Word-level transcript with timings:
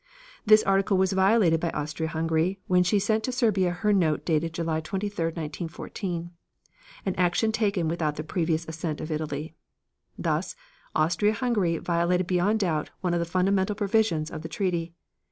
This 0.47 0.63
article 0.63 0.97
was 0.97 1.13
violated 1.13 1.59
by 1.59 1.69
Austria 1.75 2.09
Hungary, 2.09 2.59
when 2.65 2.81
she 2.81 2.97
sent 2.97 3.23
to 3.25 3.31
Serbia 3.31 3.69
her 3.69 3.93
note 3.93 4.25
dated 4.25 4.51
July 4.51 4.81
23, 4.81 5.25
1914, 5.25 6.31
an 7.05 7.15
action 7.19 7.51
taken 7.51 7.87
without 7.87 8.15
the 8.15 8.23
previous 8.23 8.67
assent 8.67 8.99
of 8.99 9.11
Italy. 9.11 9.53
Thus, 10.17 10.55
Austria 10.95 11.33
Hungary 11.33 11.77
violated 11.77 12.25
beyond 12.25 12.61
doubt 12.61 12.89
one 13.01 13.13
of 13.13 13.19
the 13.19 13.27
fundamental 13.27 13.75
provisions 13.75 14.31
of 14.31 14.41
the 14.41 14.49
treaty. 14.49 14.95